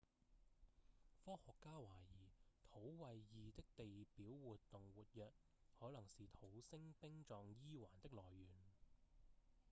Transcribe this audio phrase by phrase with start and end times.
[1.23, 2.31] 科學家懷疑
[2.71, 5.29] 土衛二的地表活動活躍
[5.79, 8.49] 可能是土星冰狀 e 環的來源